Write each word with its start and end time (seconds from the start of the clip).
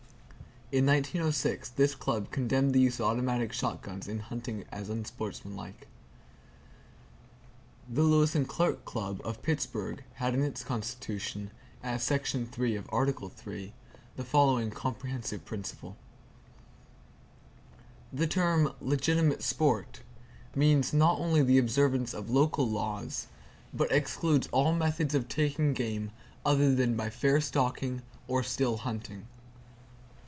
In 0.73 0.85
1906, 0.85 1.67
this 1.71 1.93
Club 1.95 2.31
condemned 2.31 2.73
the 2.73 2.79
use 2.79 2.97
of 3.01 3.05
automatic 3.07 3.51
shotguns 3.51 4.07
in 4.07 4.19
hunting 4.19 4.63
as 4.71 4.87
unsportsmanlike. 4.89 5.85
The 7.89 8.03
Lewis 8.03 8.35
and 8.35 8.47
Clark 8.47 8.85
Club, 8.85 9.19
of 9.25 9.41
Pittsburgh, 9.43 10.01
has 10.13 10.33
in 10.33 10.41
its 10.41 10.63
constitution, 10.63 11.51
as 11.83 12.03
Section 12.03 12.45
3 12.45 12.77
of 12.77 12.87
Article 12.89 13.27
3, 13.27 13.73
the 14.15 14.23
following 14.23 14.71
comprehensive 14.71 15.43
principle: 15.43 15.97
"The 18.13 18.25
term 18.27 18.71
'legitimate 18.79 19.43
sport' 19.43 20.03
means 20.55 20.93
not 20.93 21.19
only 21.19 21.43
the 21.43 21.57
observance 21.57 22.13
of 22.13 22.29
local 22.29 22.65
laws, 22.65 23.27
but 23.73 23.91
excludes 23.91 24.47
all 24.53 24.73
methods 24.73 25.13
of 25.13 25.27
taking 25.27 25.73
game 25.73 26.11
other 26.45 26.73
than 26.73 26.95
by 26.95 27.09
fair 27.09 27.41
stalking 27.41 28.03
or 28.29 28.41
still 28.41 28.77
hunting." 28.77 29.27